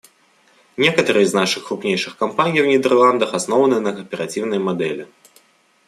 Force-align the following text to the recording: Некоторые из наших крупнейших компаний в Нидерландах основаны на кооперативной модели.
Некоторые 0.77 1.25
из 1.25 1.33
наших 1.35 1.67
крупнейших 1.67 2.17
компаний 2.17 2.63
в 2.63 2.65
Нидерландах 2.65 3.35
основаны 3.35 3.79
на 3.79 3.93
кооперативной 3.93 4.57
модели. 4.57 5.07